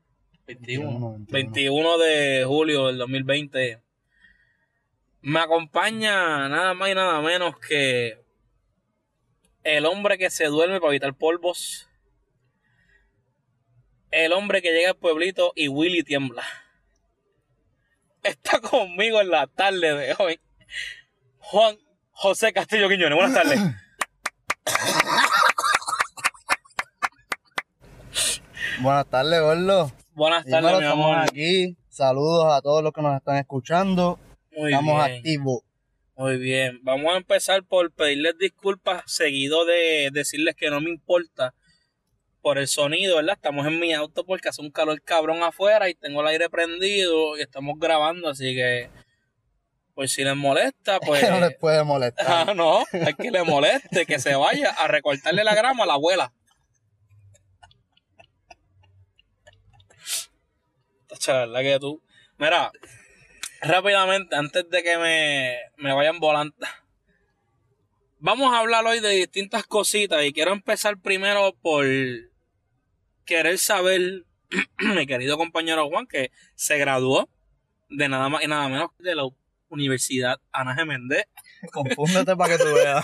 21. 0.48 1.26
21 1.30 1.98
de 1.98 2.44
julio 2.46 2.88
del 2.88 2.98
2020. 3.00 3.82
Me 5.22 5.40
acompaña 5.40 6.48
nada 6.48 6.74
más 6.74 6.90
y 6.90 6.96
nada 6.96 7.22
menos 7.22 7.58
que 7.60 8.29
el 9.64 9.86
hombre 9.86 10.18
que 10.18 10.30
se 10.30 10.46
duerme 10.46 10.80
para 10.80 10.92
evitar 10.92 11.14
polvos. 11.14 11.88
El 14.12 14.34
hombre 14.34 14.62
que 14.62 14.72
llega 14.72 14.90
al 14.90 14.98
pueblito 14.98 15.52
y 15.56 15.68
Willy 15.68 16.04
tiembla. 16.04 16.44
Está 18.24 18.60
conmigo 18.60 19.22
en 19.22 19.30
la 19.30 19.48
tarde 19.48 19.96
de 19.96 20.16
hoy. 20.18 20.40
Juan 21.40 21.78
José 22.12 22.54
Castillo 22.54 22.90
Quiñones. 22.90 23.18
Buenas 23.18 23.34
tardes. 23.34 23.60
Buenas 28.82 29.06
tardes, 29.08 29.42
gordo. 29.42 29.92
Buenas 30.14 30.46
tardes, 30.46 30.72
mi 30.72 30.78
estamos 30.84 31.06
amor. 31.06 31.18
aquí. 31.20 31.78
Saludos 31.90 32.54
a 32.54 32.62
todos 32.62 32.84
los 32.84 32.94
que 32.94 33.02
nos 33.02 33.16
están 33.18 33.38
escuchando. 33.38 34.20
Muy 34.56 34.72
estamos 34.72 35.06
bien. 35.06 35.18
activos. 35.18 35.60
Muy 36.20 36.38
bien, 36.38 36.82
vamos 36.84 37.14
a 37.14 37.16
empezar 37.16 37.64
por 37.64 37.94
pedirles 37.94 38.38
disculpas, 38.38 39.04
seguido 39.06 39.64
de 39.64 40.10
decirles 40.12 40.54
que 40.54 40.70
no 40.70 40.82
me 40.82 40.90
importa 40.90 41.56
por 42.42 42.58
el 42.58 42.68
sonido, 42.68 43.16
¿verdad? 43.16 43.36
Estamos 43.36 43.66
en 43.66 43.80
mi 43.80 43.94
auto 43.94 44.26
porque 44.26 44.50
hace 44.50 44.62
un 44.62 44.70
calor 44.70 45.02
cabrón 45.02 45.44
afuera 45.44 45.88
y 45.88 45.96
tengo 45.96 46.20
el 46.20 46.28
aire 46.28 46.50
prendido 46.50 47.38
y 47.38 47.42
estamos 47.42 47.80
grabando, 47.80 48.28
así 48.28 48.54
que, 48.54 48.90
pues 49.96 50.12
si 50.12 50.26
les 50.26 50.36
molesta, 50.36 51.00
pues... 51.08 51.24
no 51.30 51.40
les 51.40 51.58
puede 51.58 51.86
molestar. 51.86 52.26
Ah, 52.28 52.54
no, 52.54 52.84
es 52.92 53.16
que 53.16 53.32
le 53.32 53.44
moleste, 53.44 54.06
que 54.06 54.20
se 54.20 54.36
vaya 54.36 54.72
a 54.72 54.90
recortarle 54.90 55.46
la 55.46 55.56
grama 55.56 55.86
a 55.86 55.88
la 55.88 55.94
abuela. 55.94 56.34
Tacha, 61.08 61.46
la 61.46 61.62
verdad 61.62 61.62
que 61.62 61.80
tú. 61.80 62.04
Mira, 62.38 62.74
rápidamente, 63.62 64.36
antes 64.36 64.70
de 64.70 64.84
que 64.84 64.98
me, 64.98 65.58
me 65.78 65.94
vayan 65.94 66.20
volando. 66.20 66.56
Vamos 68.20 68.54
a 68.54 68.60
hablar 68.60 68.86
hoy 68.86 69.00
de 69.00 69.12
distintas 69.12 69.66
cositas 69.66 70.24
y 70.26 70.34
quiero 70.34 70.52
empezar 70.52 70.98
primero 70.98 71.54
por 71.62 71.86
querer 73.26 73.58
saber, 73.58 74.26
mi 74.80 75.08
querido 75.08 75.38
compañero 75.38 75.88
Juan, 75.88 76.08
que 76.08 76.32
se 76.56 76.78
graduó 76.78 77.30
de 77.90 78.10
nada 78.10 78.30
más 78.30 78.44
y 78.44 78.48
nada 78.48 78.68
menos 78.68 78.90
de 79.00 79.16
la 79.16 79.24
Universidad 79.70 80.38
Ana 80.52 80.76
G. 80.76 80.86
Méndez. 80.86 81.26
Confúndete 81.74 82.36
para 82.36 82.58
que 82.58 82.64
tú 82.64 82.74
veas. 82.74 83.04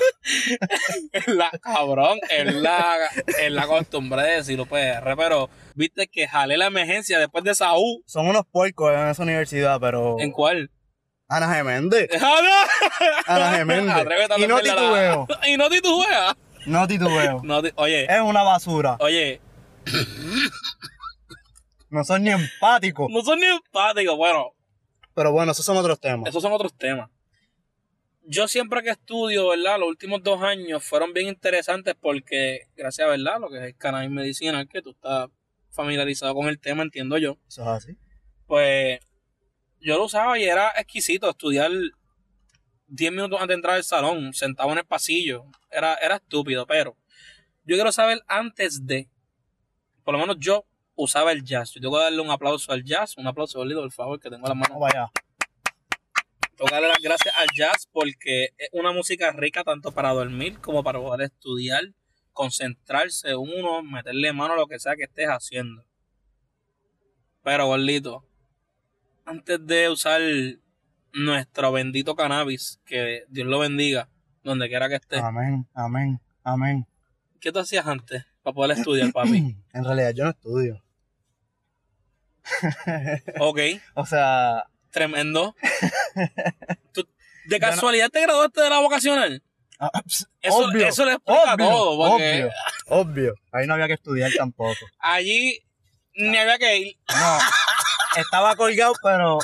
Es 1.12 1.28
la, 1.28 1.50
cabrón, 1.62 2.20
es 2.30 2.54
la, 2.56 2.96
es 3.40 3.52
la 3.52 3.68
costumbre 3.68 4.22
de 4.24 4.32
decirlo 4.38 4.66
PR, 4.66 5.16
pero 5.18 5.50
viste 5.76 6.08
que 6.08 6.28
jalé 6.28 6.58
la 6.58 6.68
emergencia 6.68 7.20
después 7.20 7.44
de 7.44 7.52
U. 7.76 8.02
Son 8.06 8.28
unos 8.28 8.44
puercos 8.52 8.94
en 8.94 9.08
esa 9.08 9.24
universidad, 9.24 9.80
pero. 9.80 10.16
¿En 10.20 10.32
cuál? 10.32 10.72
Ana 11.28 11.54
Geméndez. 11.54 12.08
Ana 13.28 13.52
Geméndez. 13.58 13.96
Atrévete 13.96 14.34
a 14.34 14.40
y 14.40 14.48
no 14.48 14.56
meterle 14.56 14.76
la- 14.76 14.82
titubeo. 14.82 15.28
Y 15.48 15.58
no 15.58 15.70
titubeas. 15.70 16.36
No 16.66 16.88
titubeo. 16.88 17.42
No 17.44 17.62
ti- 17.64 17.72
oye, 17.76 18.06
Es 18.06 18.22
una 18.22 18.42
basura. 18.44 18.98
oye, 19.00 19.42
No 21.90 22.04
son 22.04 22.24
ni 22.24 22.32
empáticos. 22.32 23.08
no 23.10 23.22
son 23.22 23.40
ni 23.40 23.46
empáticos. 23.46 24.18
Bueno, 24.18 24.52
Pero 25.16 25.32
bueno, 25.32 25.54
esos 25.54 25.66
son 25.66 25.78
otros 25.78 26.00
temas. 26.00 26.30
esos 26.30 26.44
son 26.44 26.52
otros 26.52 26.74
temas. 26.74 27.10
Yo 28.28 28.48
siempre 28.48 28.84
que 28.84 28.90
estudio, 28.90 29.50
¿verdad? 29.50 29.80
Los 29.80 29.88
últimos 29.88 30.22
dos 30.22 30.42
años 30.42 30.84
fueron 30.84 31.14
bien 31.14 31.28
interesantes 31.28 31.96
porque, 32.00 32.68
gracias 32.76 33.08
a, 33.08 33.12
¿verdad? 33.12 33.40
Lo 33.40 33.50
que 33.50 33.58
es 33.58 33.64
el 33.64 33.78
cannabis 33.78 34.10
medicinal, 34.10 34.68
que 34.68 34.82
tú 34.82 34.92
estás 34.92 35.30
familiarizado 35.70 36.34
con 36.34 36.48
el 36.48 36.60
tema, 36.60 36.84
entiendo 36.84 37.18
yo. 37.18 37.38
Eso 37.48 37.62
es 37.62 37.68
así. 37.68 37.98
pues 38.46 39.00
yo 39.80 39.98
lo 39.98 40.06
usaba 40.06 40.38
y 40.40 40.44
era 40.44 40.72
exquisito 40.78 41.30
estudiar 41.30 41.72
10 42.88 43.12
minutos 43.12 43.40
antes 43.40 43.50
de 43.50 43.54
entrar 43.54 43.76
al 43.76 43.84
salón, 43.84 44.34
sentado 44.34 44.72
en 44.72 44.80
el 44.80 44.86
pasillo. 44.86 45.46
Era, 45.70 45.96
era 45.96 46.16
estúpido, 46.16 46.66
pero 46.66 46.98
yo 47.64 47.76
quiero 47.76 47.92
saber 47.92 48.24
antes 48.28 48.86
de, 48.86 49.08
por 50.04 50.16
lo 50.16 50.20
menos 50.20 50.38
yo 50.40 50.66
usaba 50.96 51.32
el 51.32 51.44
jazz. 51.44 51.72
Yo 51.74 51.82
tengo 51.82 51.98
que 51.98 52.04
darle 52.04 52.22
un 52.22 52.32
aplauso 52.32 52.72
al 52.72 52.84
jazz, 52.84 53.18
un 53.18 53.28
aplauso, 53.28 53.60
Bolito, 53.60 53.82
por 53.82 53.92
favor, 53.92 54.20
que 54.20 54.30
tengo 54.30 54.48
las 54.48 54.58
manos. 54.58 54.78
Allá. 54.82 55.12
Tengo 56.56 56.68
que 56.68 56.74
darle 56.74 56.88
las 56.88 57.02
gracias 57.02 57.34
al 57.38 57.48
jazz 57.56 57.88
porque 57.92 58.50
es 58.58 58.70
una 58.72 58.92
música 58.92 59.32
rica 59.32 59.64
tanto 59.64 59.92
para 59.92 60.12
dormir 60.12 60.60
como 60.60 60.84
para 60.84 61.00
poder 61.00 61.26
estudiar, 61.32 61.84
concentrarse 62.32 63.36
uno, 63.36 63.84
meterle 63.84 64.32
mano 64.34 64.54
a 64.54 64.58
lo 64.58 64.68
que 64.68 64.80
sea 64.80 64.96
que 64.96 65.04
estés 65.04 65.28
haciendo. 65.28 65.84
Pero, 67.44 67.68
gordito, 67.68 68.26
antes 69.26 69.66
de 69.66 69.90
usar 69.90 70.22
nuestro 71.14 71.72
bendito 71.72 72.16
cannabis, 72.16 72.80
que 72.86 73.24
Dios 73.30 73.48
lo 73.48 73.60
bendiga, 73.60 74.10
donde 74.44 74.68
quiera 74.68 74.90
que 74.90 74.96
esté, 74.96 75.18
Amén, 75.18 75.68
amén, 75.74 76.20
amén. 76.44 76.88
¿qué 77.40 77.52
tú 77.52 77.60
hacías 77.60 77.86
antes 77.86 78.26
para 78.44 78.54
poder 78.54 78.78
estudiar, 78.78 79.12
papi? 79.12 79.56
En 79.74 79.84
realidad 79.84 80.14
yo 80.16 80.24
no 80.24 80.30
estudio. 80.32 80.85
Ok, 83.40 83.60
O 83.96 84.06
sea, 84.06 84.64
tremendo. 84.92 85.56
¿Tú 86.94 87.08
¿De 87.46 87.60
no- 87.60 87.68
casualidad 87.68 88.10
te 88.10 88.22
graduaste 88.22 88.62
de 88.62 88.70
la 88.70 88.80
vocacional? 88.80 89.44
ah, 89.80 89.92
ps, 90.06 90.28
Eso, 90.42 90.58
obvio, 90.58 90.88
eso 90.88 91.06
le 91.06 91.14
explica 91.14 91.54
obvio, 91.54 91.68
todo, 91.70 91.98
porque 92.10 92.44
obvio, 92.88 93.02
obvio. 93.02 93.34
Ahí 93.52 93.68
no 93.68 93.74
había 93.74 93.88
que 93.88 93.94
estudiar 93.94 94.32
tampoco. 94.38 94.74
allí 95.00 95.60
ni 96.16 96.38
había 96.38 96.58
que 96.58 96.78
ir. 96.78 96.98
No, 97.10 97.38
estaba 98.22 98.56
colgado, 98.56 98.94
pero, 99.04 99.38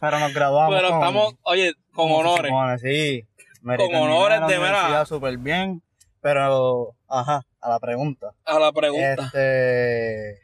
pero 0.00 0.18
nos 0.20 0.32
graduamos. 0.32 0.74
Pero 0.76 0.88
con- 0.90 0.98
estamos, 0.98 1.34
oye, 1.42 1.74
con 1.92 2.08
como 2.08 2.22
se 2.36 2.48
honores. 2.48 2.80
sí. 2.80 3.26
Me 3.62 3.76
Con 3.78 3.94
honores 3.94 4.40
la 4.40 4.46
de 4.46 4.58
universidad 4.58 5.06
súper 5.06 5.38
bien, 5.38 5.82
pero, 6.20 6.94
ajá, 7.08 7.42
a 7.62 7.68
la 7.70 7.80
pregunta. 7.80 8.28
A 8.44 8.58
la 8.58 8.70
pregunta. 8.72 9.24
Este, 9.24 10.38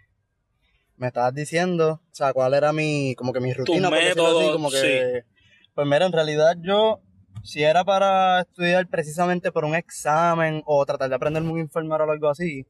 me 1.00 1.06
estabas 1.06 1.32
diciendo, 1.34 1.92
o 2.04 2.14
sea, 2.14 2.34
cuál 2.34 2.52
era 2.52 2.74
mi, 2.74 3.14
como 3.16 3.32
que 3.32 3.40
mi 3.40 3.54
rutina, 3.54 3.88
por 3.88 3.96
decirlo 3.98 4.22
método, 4.24 4.40
así, 4.42 4.52
como 4.52 4.70
que, 4.70 5.22
pues 5.74 5.86
mira, 5.86 6.04
en 6.04 6.12
realidad 6.12 6.56
yo, 6.60 7.00
si 7.42 7.62
era 7.62 7.84
para 7.84 8.40
estudiar 8.42 8.86
precisamente 8.86 9.50
por 9.50 9.64
un 9.64 9.74
examen 9.74 10.62
o 10.66 10.84
tratar 10.84 11.08
de 11.08 11.14
aprenderme 11.16 11.52
un 11.52 11.58
enfermero 11.58 12.04
o 12.04 12.10
algo 12.10 12.28
así, 12.28 12.66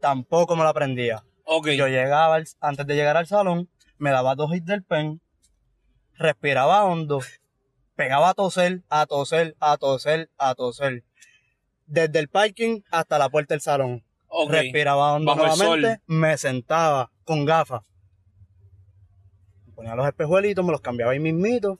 tampoco 0.00 0.56
me 0.56 0.64
lo 0.64 0.68
aprendía. 0.68 1.22
ok. 1.44 1.68
Yo 1.70 1.86
llegaba, 1.86 2.34
al- 2.34 2.48
antes 2.60 2.84
de 2.88 2.96
llegar 2.96 3.16
al 3.16 3.28
salón, 3.28 3.68
me 3.98 4.10
daba 4.10 4.34
dos 4.34 4.52
hits 4.52 4.66
del 4.66 4.82
pen, 4.82 5.20
respiraba 6.16 6.84
hondo, 6.86 7.20
pegaba 7.94 8.30
a 8.30 8.34
toser, 8.34 8.82
a 8.88 9.06
toser, 9.06 9.54
a 9.60 9.76
toser, 9.76 10.28
a 10.38 10.56
toser. 10.56 11.04
Desde 11.86 12.18
el 12.18 12.28
parking 12.28 12.80
hasta 12.90 13.16
la 13.16 13.28
puerta 13.28 13.54
del 13.54 13.60
salón. 13.60 14.02
ok. 14.26 14.50
Respiraba 14.50 15.12
hondo 15.14 15.36
Bajo 15.36 15.46
nuevamente, 15.46 16.02
me 16.06 16.36
sentaba 16.36 17.12
con 17.28 17.44
gafas. 17.44 17.82
Ponía 19.74 19.94
los 19.94 20.06
espejuelitos, 20.06 20.64
me 20.64 20.72
los 20.72 20.80
cambiaba 20.80 21.12
ahí 21.12 21.20
mismito. 21.20 21.78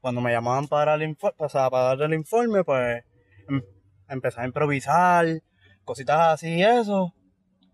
Cuando 0.00 0.20
me 0.20 0.32
llamaban 0.32 0.66
para 0.66 0.94
el 0.94 1.04
informe, 1.04 1.36
o 1.38 1.48
sea, 1.48 1.70
para 1.70 1.84
dar 1.84 2.02
el 2.02 2.12
informe, 2.14 2.64
pues 2.64 3.04
em- 3.48 3.62
empezaba 4.08 4.42
a 4.42 4.46
improvisar, 4.46 5.26
cositas 5.84 6.18
así 6.34 6.48
y 6.56 6.62
eso. 6.64 7.14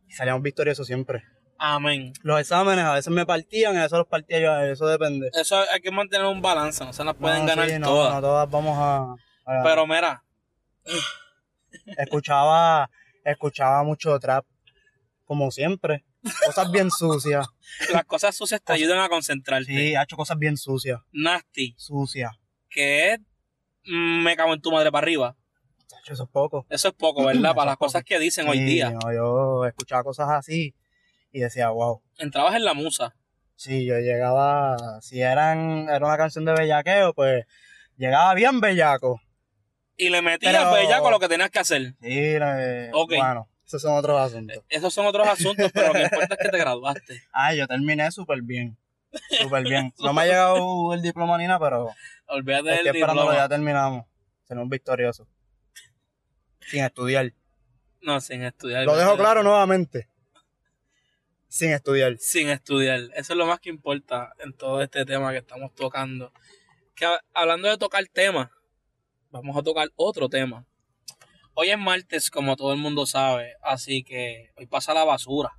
Y 0.06 0.12
salíamos 0.12 0.42
victoriosos 0.42 0.86
siempre. 0.86 1.24
Amén. 1.58 2.12
Los 2.22 2.38
exámenes 2.38 2.84
a 2.84 2.92
veces 2.94 3.12
me 3.12 3.24
partían, 3.24 3.76
a 3.78 3.82
veces 3.82 3.96
los 3.98 4.06
partía 4.06 4.40
yo, 4.40 4.60
eso 4.60 4.86
depende. 4.86 5.30
Eso 5.32 5.56
hay 5.72 5.80
que 5.80 5.90
mantener 5.90 6.26
un 6.26 6.42
balance, 6.42 6.84
no 6.84 6.92
se 6.92 7.02
las 7.02 7.14
pueden 7.14 7.40
No, 7.40 7.46
ganar 7.46 7.68
sí, 7.68 7.78
no, 7.78 7.86
todas. 7.86 8.14
No 8.14 8.20
todas 8.20 8.50
vamos 8.50 8.76
a... 8.78 9.14
a- 9.46 9.62
Pero 9.64 9.86
mira, 9.86 10.22
escuchaba, 11.96 12.90
escuchaba 13.24 13.82
mucho 13.84 14.18
trap, 14.20 14.44
como 15.24 15.50
siempre. 15.50 16.04
Cosas 16.46 16.70
bien 16.70 16.90
sucias. 16.90 17.46
las 17.92 18.04
cosas 18.04 18.36
sucias 18.36 18.60
te 18.62 18.72
ayudan 18.72 18.98
a 19.00 19.08
concentrarte. 19.08 19.66
Sí, 19.66 19.94
ha 19.94 20.02
hecho 20.02 20.16
cosas 20.16 20.38
bien 20.38 20.56
sucias. 20.56 21.00
Nasty, 21.12 21.74
Sucias. 21.78 22.32
que 22.68 23.12
es 23.12 23.20
mm, 23.86 24.22
me 24.22 24.36
cago 24.36 24.52
en 24.54 24.60
tu 24.60 24.70
madre 24.70 24.90
para 24.92 25.04
arriba. 25.04 25.36
Eso 26.06 26.24
es 26.24 26.28
poco. 26.30 26.66
Eso 26.68 26.88
es 26.88 26.94
poco, 26.94 27.24
¿verdad? 27.24 27.54
Para 27.54 27.66
las 27.70 27.76
poco. 27.76 27.86
cosas 27.86 28.04
que 28.04 28.18
dicen 28.18 28.48
hoy 28.48 28.60
día. 28.60 28.90
no, 28.90 29.12
yo 29.12 29.64
escuchaba 29.66 30.02
cosas 30.02 30.28
así 30.30 30.74
y 31.32 31.40
decía, 31.40 31.68
wow. 31.70 32.02
Entrabas 32.18 32.54
en 32.56 32.64
la 32.64 32.74
musa. 32.74 33.14
Sí, 33.56 33.84
yo 33.84 33.98
llegaba, 33.98 35.00
si 35.02 35.20
eran, 35.20 35.88
era 35.90 36.04
una 36.06 36.16
canción 36.16 36.44
de 36.46 36.54
bellaqueo, 36.54 37.12
pues 37.14 37.44
llegaba 37.96 38.32
bien 38.34 38.60
bellaco. 38.60 39.20
Y 39.98 40.08
le 40.08 40.22
metías 40.22 40.54
Pero- 40.56 40.72
bellaco 40.72 41.10
lo 41.10 41.20
que 41.20 41.28
tenías 41.28 41.50
que 41.50 41.58
hacer. 41.58 41.94
Sí, 42.00 42.34
Ok. 42.92 43.12
bueno, 43.18 43.48
esos 43.70 43.82
son 43.82 43.96
otros 43.96 44.20
asuntos. 44.20 44.64
Esos 44.68 44.92
son 44.92 45.06
otros 45.06 45.28
asuntos, 45.28 45.70
pero 45.72 45.88
lo 45.88 45.92
que 45.92 46.02
importa 46.02 46.34
es 46.34 46.38
que 46.42 46.48
te 46.48 46.58
graduaste. 46.58 47.22
Ah, 47.32 47.54
yo 47.54 47.68
terminé 47.68 48.10
súper 48.10 48.42
bien. 48.42 48.76
Súper 49.40 49.62
bien. 49.62 49.94
No 50.00 50.12
me 50.12 50.22
ha 50.22 50.26
llegado 50.26 50.92
el 50.92 51.02
diploma 51.02 51.38
ni 51.38 51.46
nada, 51.46 51.60
pero 51.60 51.90
Olvídate 52.26 52.70
estoy 52.70 52.76
del 52.78 52.86
esperándolo, 52.88 53.22
diploma. 53.30 53.44
ya 53.44 53.48
terminamos. 53.48 54.06
Seremos 54.42 54.68
victoriosos. 54.68 55.28
Sin 56.68 56.82
estudiar. 56.82 57.32
No, 58.02 58.20
sin 58.20 58.42
estudiar. 58.42 58.84
Lo 58.86 58.96
dejo 58.96 59.16
claro 59.16 59.44
nuevamente. 59.44 60.08
Sin 61.46 61.70
estudiar. 61.70 62.16
Sin 62.18 62.48
estudiar. 62.48 63.02
Eso 63.14 63.32
es 63.32 63.36
lo 63.36 63.46
más 63.46 63.60
que 63.60 63.70
importa 63.70 64.32
en 64.40 64.52
todo 64.52 64.82
este 64.82 65.04
tema 65.04 65.30
que 65.30 65.38
estamos 65.38 65.72
tocando. 65.76 66.32
Que 66.96 67.06
hablando 67.34 67.68
de 67.68 67.78
tocar 67.78 68.04
temas, 68.12 68.50
vamos 69.30 69.56
a 69.56 69.62
tocar 69.62 69.88
otro 69.94 70.28
tema. 70.28 70.66
Hoy 71.54 71.70
es 71.70 71.78
martes, 71.78 72.30
como 72.30 72.56
todo 72.56 72.72
el 72.72 72.78
mundo 72.78 73.06
sabe, 73.06 73.54
así 73.62 74.02
que 74.02 74.50
hoy 74.56 74.66
pasa 74.66 74.94
la 74.94 75.04
basura. 75.04 75.50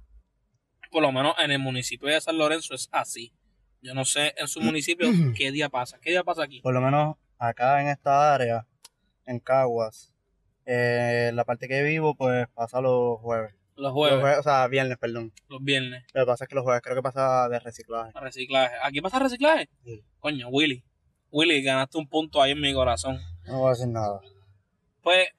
Por 0.90 1.02
lo 1.02 1.12
menos 1.12 1.36
en 1.40 1.52
el 1.52 1.60
municipio 1.60 2.08
de 2.10 2.20
San 2.20 2.38
Lorenzo 2.38 2.74
es 2.74 2.90
así. 2.92 3.34
Yo 3.82 3.94
no 3.94 4.06
sé 4.06 4.34
en 4.38 4.48
su 4.48 4.62
municipio 4.62 5.08
qué 5.36 5.52
día 5.52 5.70
pasa. 5.70 6.00
¿Qué 6.02 6.12
día 6.12 6.24
pasa 6.24 6.44
aquí? 6.44 6.62
Por 6.62 6.74
lo 6.74 6.82
menos 6.82 7.18
acá 7.38 7.82
en 7.82 7.88
esta 7.88 8.34
área, 8.34 8.68
en 9.26 9.40
Caguas, 9.40 10.14
eh, 10.66 11.32
la 11.34 11.44
parte 11.44 11.68
que 11.68 11.84
vivo, 11.84 12.16
pues 12.16 12.48
pasa 12.54 12.82
los 12.82 13.20
jueves. 13.20 13.54
Los 13.76 13.94
jueves, 13.94 14.38
o 14.38 14.44
sea, 14.44 14.68
viernes, 14.68 14.98
perdón. 14.98 15.34
los 15.48 15.64
viernes. 15.64 16.04
Lo 16.14 16.22
que 16.22 16.28
pasa 16.28 16.46
es 16.46 16.50
que 16.50 16.56
los 16.56 16.64
jueves 16.64 16.82
creo 16.84 16.96
que 16.96 17.02
pasa 17.02 17.50
de 17.50 17.60
reciclaje. 17.60 18.12
Reciclaje. 18.14 18.76
¿Aquí 18.84 19.02
pasa 19.02 19.20
reciclaje? 19.20 19.70
Sí. 19.84 20.04
Coño, 20.20 20.50
Willy. 20.50 20.84
Willy, 21.32 21.64
ganaste 21.64 21.98
un 21.98 22.08
punto 22.08 22.42
ahí 22.42 22.52
en 22.52 22.62
mi 22.62 22.74
corazón. 22.74 23.20
No 23.48 23.60
voy 23.60 23.68
a 23.68 23.70
decir 23.72 23.88
nada. 23.88 24.20
Pues, 25.02 25.30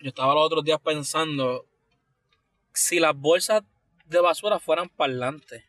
yo 0.00 0.08
estaba 0.08 0.34
los 0.34 0.44
otros 0.44 0.64
días 0.64 0.80
pensando, 0.80 1.66
si 2.72 3.00
las 3.00 3.16
bolsas 3.16 3.62
de 4.06 4.20
basura 4.20 4.58
fueran 4.58 4.88
parlantes, 4.88 5.64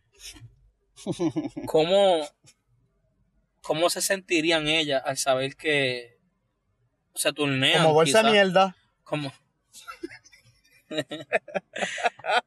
¿cómo, 1.66 2.28
cómo 3.62 3.90
se 3.90 4.02
sentirían 4.02 4.68
ellas 4.68 5.02
al 5.06 5.18
saber 5.18 5.56
que 5.56 6.18
se 7.16 7.34
turnean? 7.34 7.84
Como 7.84 7.94
bolsa 7.94 8.24
de 8.24 8.32
mierda. 8.32 8.76
Como... 9.04 9.32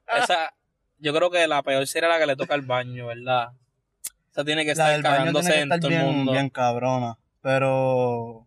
Esa, 0.07 0.55
yo 0.99 1.15
creo 1.15 1.31
que 1.31 1.47
la 1.47 1.63
peor 1.63 1.87
sería 1.87 2.09
la 2.09 2.19
que 2.19 2.27
le 2.27 2.37
toca 2.37 2.55
al 2.55 2.63
baño, 2.63 3.07
¿verdad? 3.07 3.53
Esa 4.31 4.45
tiene 4.45 4.65
que 4.65 4.73
estar 4.73 5.01
cagándose 5.03 5.53
que 5.53 5.61
en 5.61 5.69
todo 5.69 5.89
el 5.89 5.95
bien, 5.95 6.07
mundo. 6.07 6.33
bien 6.33 6.51
cabrona. 6.51 7.19
Pero 7.43 8.47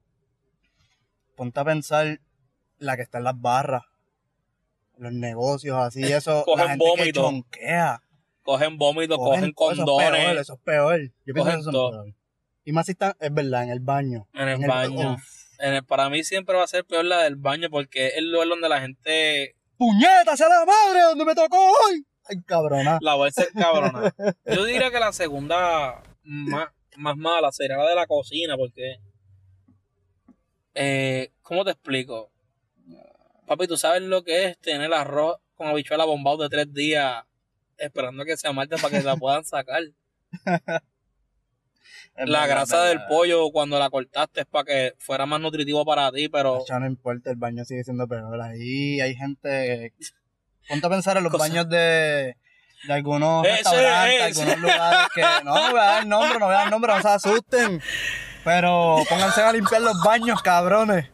ponte 1.35 1.59
a 1.59 1.65
pensar 1.65 2.19
la 2.83 2.95
que 2.95 3.01
está 3.03 3.17
en 3.19 3.23
las 3.25 3.39
barras, 3.39 3.83
los 4.97 5.11
negocios 5.13 5.77
así, 5.77 6.01
eso. 6.13 6.43
Cogen 6.45 6.65
la 6.65 6.71
gente 6.71 6.85
que 6.85 6.89
vómito. 7.01 7.21
chonquea. 7.21 8.01
Cogen 8.43 8.77
vómito, 8.77 9.17
cogen, 9.17 9.53
todo, 9.53 9.71
Eso 9.71 9.81
es 9.81 9.85
peor, 9.85 10.11
condones 10.13 10.41
eso 10.41 10.53
es 10.53 10.59
peor. 10.59 10.99
Yo 11.25 11.33
pienso 11.33 11.39
Cogen 11.43 11.53
que 11.55 11.59
eso 11.61 11.69
es 11.69 11.73
todo. 11.73 11.91
peor. 12.03 12.15
Y 12.65 12.71
más 12.73 12.85
si 12.85 12.91
están, 12.93 13.13
es 13.19 13.33
verdad, 13.33 13.63
en 13.63 13.69
el 13.69 13.79
baño. 13.79 14.27
en 14.33 14.47
el 14.49 14.67
baño. 14.67 15.13
Uf. 15.13 15.23
En 15.59 15.73
el- 15.75 15.85
para 15.85 16.09
mí 16.09 16.23
siempre 16.23 16.55
va 16.57 16.63
a 16.63 16.67
ser 16.67 16.83
peor 16.85 17.05
la 17.05 17.23
del 17.23 17.35
baño 17.37 17.69
porque 17.69 18.07
es 18.07 18.17
el 18.17 18.31
lugar 18.31 18.47
donde 18.49 18.67
la 18.69 18.81
gente 18.81 19.55
¡Puñeta, 19.77 20.35
sea 20.37 20.47
la 20.49 20.65
madre! 20.65 21.01
¿Dónde 21.03 21.25
me 21.25 21.35
tocó 21.35 21.57
hoy? 21.57 22.05
Ay, 22.25 22.41
cabrona. 22.45 22.99
la 23.01 23.15
va 23.15 23.27
a 23.27 23.31
ser 23.31 23.47
cabrona. 23.53 24.13
Yo 24.45 24.63
diría 24.65 24.91
que 24.91 24.99
la 24.99 25.11
segunda 25.13 26.01
más, 26.23 26.69
más 26.97 27.17
mala 27.17 27.51
sería 27.51 27.77
la 27.77 27.89
de 27.89 27.95
la 27.95 28.07
cocina 28.07 28.55
porque... 28.57 28.97
Eh, 30.75 31.31
¿Cómo 31.41 31.63
te 31.65 31.71
explico? 31.71 32.31
Papi, 33.47 33.67
¿tú 33.67 33.77
sabes 33.77 34.01
lo 34.01 34.23
que 34.23 34.45
es 34.45 34.57
tener 34.59 34.93
arroz 34.93 35.37
con 35.55 35.67
habichuela 35.67 36.05
bombado 36.05 36.37
de 36.37 36.49
tres 36.49 36.73
días 36.73 37.23
esperando 37.77 38.23
que 38.25 38.37
se 38.37 38.47
amarte 38.47 38.77
para 38.77 38.97
que 38.97 39.03
la 39.03 39.15
puedan 39.15 39.43
sacar? 39.45 39.81
La 42.15 42.45
grasa 42.45 42.83
del 42.83 42.99
pollo 43.07 43.49
cuando 43.51 43.79
la 43.79 43.89
cortaste 43.89 44.41
es 44.41 44.45
para 44.45 44.65
que 44.65 44.93
fuera 44.99 45.25
más 45.25 45.41
nutritivo 45.41 45.83
para 45.83 46.11
ti, 46.11 46.29
pero... 46.29 46.63
Ya 46.69 46.77
no 46.79 46.85
importa, 46.85 47.31
el 47.31 47.37
baño 47.37 47.65
sigue 47.65 47.83
siendo 47.83 48.07
peor. 48.07 48.39
Ahí 48.39 49.01
hay 49.01 49.15
gente. 49.15 49.93
Ponte 50.67 50.85
a 50.85 50.89
pensar 50.91 51.17
en 51.17 51.23
los 51.23 51.31
Cosa- 51.31 51.45
baños 51.45 51.67
de, 51.69 52.37
de 52.87 52.93
algunos 52.93 53.43
Ese, 53.47 53.55
restaurantes, 53.55 54.29
ese. 54.29 54.41
algunos 54.43 54.59
lugares 54.61 55.07
que. 55.15 55.21
No, 55.43 55.55
no 55.55 55.71
voy 55.71 55.79
a 55.79 55.83
dar 55.83 56.05
nombre, 56.05 56.39
no 56.39 56.45
voy 56.45 56.53
a 56.55 56.57
dar 56.59 56.69
nombre, 56.71 56.93
no 56.93 57.01
se 57.01 57.07
asusten. 57.09 57.81
Pero 58.43 58.97
pónganse 59.09 59.41
a 59.41 59.51
limpiar 59.53 59.81
los 59.81 60.01
baños, 60.03 60.41
cabrones. 60.41 61.09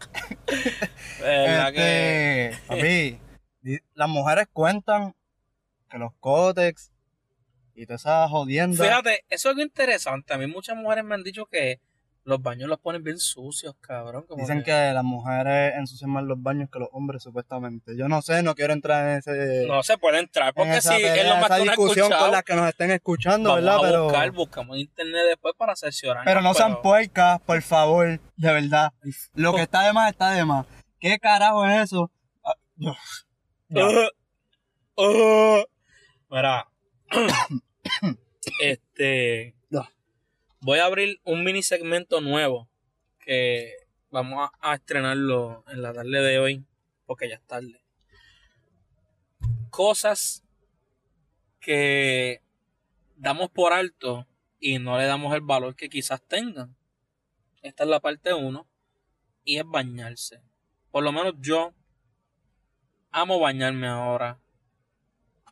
¿verdad 1.21 1.71
que- 1.73 2.47
Este, 2.47 2.67
papi, 2.67 3.81
las 3.93 4.09
mujeres 4.09 4.47
cuentan 4.51 5.15
que 5.89 5.97
los 5.97 6.11
cótex 6.19 6.91
y 7.75 7.85
toda 7.85 7.95
esa 7.97 8.27
jodienda. 8.27 8.83
Fíjate, 8.83 9.25
eso 9.29 9.49
es 9.49 9.51
algo 9.53 9.61
interesante. 9.61 10.33
A 10.33 10.37
mí 10.37 10.47
muchas 10.47 10.75
mujeres 10.75 11.03
me 11.03 11.15
han 11.15 11.23
dicho 11.23 11.45
que 11.45 11.79
los 12.29 12.41
baños 12.41 12.69
los 12.69 12.79
ponen 12.79 13.03
bien 13.03 13.17
sucios, 13.17 13.75
cabrón. 13.81 14.23
como 14.27 14.41
Dicen 14.41 14.63
que 14.63 14.71
las 14.93 15.03
mujeres 15.03 15.73
ensucian 15.75 16.11
más 16.11 16.23
los 16.23 16.41
baños 16.41 16.69
que 16.71 16.79
los 16.79 16.87
hombres, 16.93 17.21
supuestamente. 17.23 17.97
Yo 17.97 18.07
no 18.07 18.21
sé, 18.21 18.41
no 18.43 18.55
quiero 18.55 18.71
entrar 18.73 19.09
en 19.09 19.17
ese. 19.17 19.65
no 19.67 19.83
se 19.83 19.97
puede 19.97 20.19
entrar 20.19 20.49
en 20.49 20.53
porque 20.53 20.77
esa 20.77 20.95
si 20.95 21.03
es 21.03 21.27
lo 21.27 21.35
más 21.35 21.45
esa 21.45 21.57
que 21.57 21.63
discusión 21.63 22.09
con 22.11 22.31
las 22.31 22.43
que 22.43 22.55
nos 22.55 22.69
estén 22.69 22.91
escuchando, 22.91 23.49
vamos 23.49 23.63
¿verdad? 23.65 23.77
a 23.77 23.81
Pero, 23.81 24.03
buscar, 24.05 24.31
buscamos 24.31 24.75
en 24.77 24.81
internet 24.81 25.21
después 25.27 25.53
para 25.57 25.75
cerciorarnos. 25.75 26.25
pero 26.25 26.41
no 26.41 26.53
sean 26.53 26.81
puercas, 26.81 27.41
por 27.41 27.61
favor, 27.61 28.07
de 28.37 28.53
verdad. 28.53 28.93
Lo 29.33 29.53
que 29.53 29.63
está 29.63 29.81
de 29.83 29.91
más 29.93 30.11
está 30.11 30.31
de 30.31 30.45
más. 30.45 30.65
¿Qué 30.99 31.17
carajo 31.19 31.65
es 31.65 31.83
eso? 31.83 32.11
Ah, 32.45 32.53
yo- 32.75 32.95
Ya. 33.69 33.85
Uh, 33.87 34.07
uh. 35.01 35.63
Mira, 36.31 36.67
este. 38.61 39.55
Voy 40.61 40.79
a 40.79 40.85
abrir 40.85 41.19
un 41.23 41.43
mini 41.43 41.63
segmento 41.63 42.21
nuevo 42.21 42.69
que 43.19 43.73
vamos 44.09 44.49
a, 44.59 44.75
estrenarlo 44.75 45.63
en 45.67 45.81
la 45.81 45.93
tarde 45.93 46.21
de 46.21 46.39
hoy, 46.39 46.65
porque 47.05 47.29
ya 47.29 47.35
es 47.35 47.43
tarde. 47.45 47.81
Cosas 49.69 50.43
que 51.59 52.41
damos 53.15 53.49
por 53.49 53.73
alto 53.73 54.27
y 54.59 54.79
no 54.79 54.97
le 54.97 55.05
damos 55.05 55.33
el 55.33 55.41
valor 55.41 55.75
que 55.75 55.89
quizás 55.89 56.21
tengan. 56.21 56.75
Esta 57.61 57.83
es 57.83 57.89
la 57.89 57.99
parte 57.99 58.33
1 58.33 58.67
y 59.43 59.57
es 59.57 59.65
bañarse. 59.65 60.41
Por 60.91 61.03
lo 61.03 61.11
menos 61.11 61.35
yo 61.39 61.73
amo 63.11 63.39
bañarme 63.39 63.87
ahora. 63.87 64.39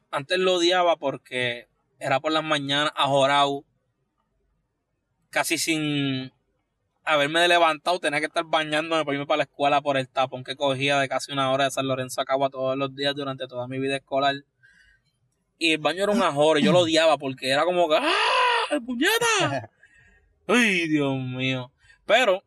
Antes 0.10 0.40
lo 0.40 0.56
odiaba 0.56 0.96
porque 0.98 1.68
era 2.00 2.20
por 2.20 2.32
las 2.32 2.44
mañanas 2.44 2.92
ajorado, 2.96 3.66
casi 5.38 5.60
sin 5.60 6.32
haberme 7.04 7.48
levantado, 7.48 8.00
tenía 8.00 8.20
que 8.20 8.26
estar 8.26 8.44
bañándome 8.44 9.06
para 9.06 9.14
irme 9.14 9.28
para 9.28 9.38
la 9.38 9.44
escuela 9.44 9.82
por 9.82 9.96
el 9.96 10.10
tapón 10.10 10.44
que 10.44 10.56
cogía 10.56 11.00
de 11.00 11.08
casi 11.08 11.32
una 11.32 11.52
hora 11.52 11.66
de 11.66 11.70
San 11.70 11.88
Lorenzo 11.88 12.22
a 12.22 12.26
Cagua 12.26 12.50
todos 12.50 12.76
los 12.76 12.96
días 12.96 13.14
durante 13.14 13.48
toda 13.48 13.68
mi 13.68 13.78
vida 13.78 13.98
escolar. 13.98 14.34
Y 15.60 15.74
el 15.74 15.78
baño 15.78 16.02
era 16.02 16.12
un 16.12 16.24
ajoro, 16.24 16.60
yo 16.60 16.72
lo 16.72 16.80
odiaba 16.80 17.20
porque 17.20 17.52
era 17.52 17.66
como 17.66 17.88
que 17.88 17.98
¡Ah! 18.02 18.80
¡Puñeta! 18.84 19.70
¡Ay, 20.48 20.88
Dios 20.88 21.16
mío! 21.20 21.72
Pero, 22.08 22.44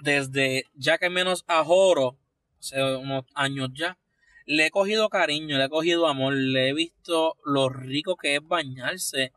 desde 0.00 0.66
ya 0.74 0.98
que 0.98 1.10
menos 1.10 1.44
ajoro, 1.48 2.16
hace 2.60 2.80
unos 2.80 3.24
años 3.34 3.70
ya, 3.74 3.98
le 4.46 4.66
he 4.66 4.70
cogido 4.70 5.08
cariño, 5.08 5.58
le 5.58 5.64
he 5.64 5.68
cogido 5.68 6.06
amor, 6.06 6.34
le 6.34 6.68
he 6.68 6.74
visto 6.74 7.36
lo 7.44 7.68
rico 7.68 8.14
que 8.14 8.36
es 8.36 8.46
bañarse. 8.46 9.32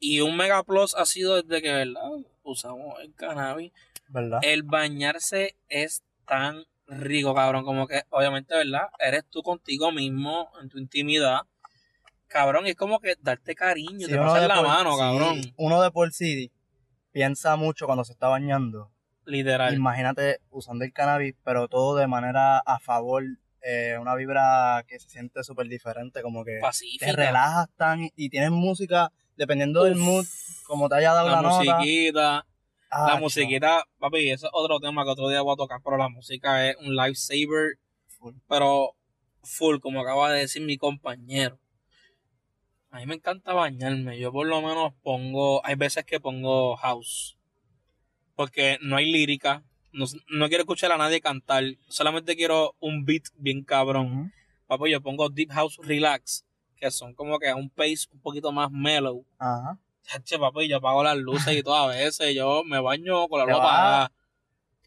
Y 0.00 0.20
un 0.20 0.36
mega 0.36 0.62
plus 0.62 0.94
ha 0.94 1.04
sido 1.06 1.42
desde 1.42 1.62
que, 1.62 1.72
¿verdad? 1.72 2.02
Usamos 2.42 2.98
el 3.00 3.14
cannabis. 3.14 3.72
¿Verdad? 4.08 4.40
El 4.42 4.62
bañarse 4.62 5.56
es 5.68 6.02
tan 6.26 6.64
rico, 6.86 7.34
cabrón. 7.34 7.64
Como 7.64 7.86
que, 7.86 8.02
obviamente, 8.10 8.54
¿verdad? 8.54 8.88
Eres 8.98 9.24
tú 9.28 9.42
contigo 9.42 9.92
mismo, 9.92 10.50
en 10.62 10.68
tu 10.68 10.78
intimidad. 10.78 11.40
Cabrón, 12.26 12.66
y 12.66 12.70
es 12.70 12.76
como 12.76 13.00
que 13.00 13.16
darte 13.20 13.54
cariño, 13.54 14.06
Sí, 14.06 14.12
te 14.12 14.18
pasas 14.18 14.42
de 14.42 14.48
la 14.48 14.56
por- 14.56 14.66
mano, 14.66 14.92
sí, 14.92 14.98
cabrón. 14.98 15.40
Uno 15.56 15.82
de 15.82 15.90
por 15.90 16.12
sí 16.12 16.50
piensa 17.10 17.56
mucho 17.56 17.86
cuando 17.86 18.04
se 18.04 18.12
está 18.12 18.28
bañando. 18.28 18.90
Literal. 19.24 19.74
Imagínate 19.74 20.40
usando 20.50 20.84
el 20.84 20.92
cannabis, 20.92 21.34
pero 21.44 21.68
todo 21.68 21.96
de 21.96 22.06
manera 22.06 22.58
a 22.58 22.78
favor, 22.78 23.24
eh, 23.62 23.96
una 24.00 24.14
vibra 24.14 24.84
que 24.86 24.98
se 25.00 25.08
siente 25.08 25.42
súper 25.42 25.68
diferente, 25.68 26.22
como 26.22 26.44
que 26.44 26.52
te 26.56 26.60
Pacífica. 26.60 27.12
relajas 27.12 27.68
tan 27.76 28.08
y 28.14 28.28
tienes 28.30 28.50
música 28.50 29.10
dependiendo 29.38 29.84
del 29.84 29.94
mood, 29.96 30.26
como 30.66 30.88
te 30.90 30.96
haya 30.96 31.14
dado 31.14 31.28
La 31.28 31.36
la, 31.36 31.42
nota. 31.42 31.56
musiquita. 31.78 32.20
La 32.20 32.44
Ah, 32.90 33.18
musiquita, 33.20 33.84
papi, 33.98 34.30
eso 34.30 34.46
es 34.46 34.52
otro 34.54 34.80
tema 34.80 35.04
que 35.04 35.10
otro 35.10 35.28
día 35.28 35.42
voy 35.42 35.52
a 35.52 35.56
tocar, 35.56 35.80
pero 35.84 35.96
la 35.98 36.08
música 36.08 36.68
es 36.68 36.76
un 36.80 36.96
lifesaver, 36.96 37.78
Full. 38.18 38.34
pero 38.48 38.94
full, 39.42 39.78
como 39.80 40.00
acaba 40.00 40.32
de 40.32 40.40
decir 40.40 40.62
mi 40.62 40.76
compañero. 40.78 41.58
A 42.90 42.98
mí 43.00 43.06
me 43.06 43.16
encanta 43.16 43.52
bañarme. 43.52 44.18
Yo 44.18 44.32
por 44.32 44.46
lo 44.46 44.62
menos 44.62 44.94
pongo, 45.02 45.64
hay 45.66 45.74
veces 45.74 46.04
que 46.06 46.18
pongo 46.20 46.76
house. 46.76 47.36
Porque 48.34 48.78
no 48.80 48.96
hay 48.96 49.12
lírica. 49.12 49.62
No, 49.92 50.06
no 50.28 50.48
quiero 50.48 50.62
escuchar 50.62 50.90
a 50.92 50.96
nadie 50.96 51.20
cantar. 51.20 51.64
Solamente 51.88 52.36
quiero 52.36 52.74
un 52.80 53.04
beat 53.04 53.24
bien 53.36 53.64
cabrón. 53.64 54.32
Papi, 54.66 54.90
yo 54.90 55.02
pongo 55.02 55.28
Deep 55.28 55.50
House 55.50 55.76
Relax. 55.82 56.46
Que 56.78 56.90
son 56.90 57.14
como 57.14 57.38
que 57.38 57.48
a 57.48 57.56
un 57.56 57.70
pace 57.70 58.06
un 58.12 58.20
poquito 58.20 58.52
más 58.52 58.70
mellow. 58.70 59.24
Ajá. 59.38 59.78
Chache, 60.02 60.38
papi, 60.38 60.68
yo 60.68 60.76
apago 60.76 61.02
las 61.02 61.16
luces 61.16 61.56
y 61.56 61.62
todas 61.62 61.84
a 61.84 61.98
veces. 61.98 62.34
Yo 62.34 62.62
me 62.64 62.80
baño 62.80 63.28
con 63.28 63.40
la 63.40 63.46
luz 63.46 63.56
apagada. 63.56 64.12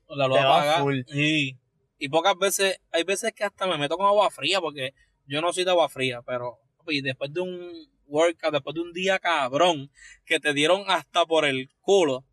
Con 0.06 0.18
la 0.18 0.28
luz 0.28 0.38
apagada. 0.40 0.86
Sí. 1.08 1.58
Y 2.00 2.10
pocas 2.10 2.36
veces, 2.38 2.82
hay 2.92 3.04
veces 3.04 3.34
que 3.34 3.44
hasta 3.44 3.68
me 3.68 3.78
meto 3.78 3.98
con 3.98 4.08
agua 4.08 4.32
fría 4.32 4.60
porque 4.60 4.94
yo 5.28 5.42
no 5.42 5.54
soy 5.54 5.66
de 5.66 5.72
agua 5.72 5.88
fría, 5.90 6.22
pero 6.24 6.58
papi, 6.78 7.02
después 7.02 7.32
de 7.32 7.42
un 7.42 7.88
workout, 8.08 8.54
después 8.54 8.74
de 8.74 8.82
un 8.82 8.94
día 8.94 9.20
cabrón 9.20 9.92
que 10.26 10.40
te 10.40 10.54
dieron 10.54 10.84
hasta 10.88 11.26
por 11.26 11.46
el 11.46 11.70
culo, 11.82 12.26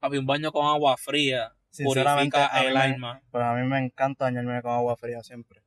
papi, 0.00 0.16
un 0.16 0.26
baño 0.26 0.50
con 0.50 0.66
agua 0.66 0.96
fría 0.96 1.52
Sinceramente, 1.70 2.38
purifica 2.38 2.62
el 2.64 2.76
alma. 2.76 3.22
Pues 3.30 3.44
a 3.44 3.54
mí 3.54 3.68
me 3.68 3.78
encanta 3.78 4.24
bañarme 4.24 4.62
con 4.62 4.72
agua 4.72 4.96
fría 4.96 5.22
siempre. 5.22 5.62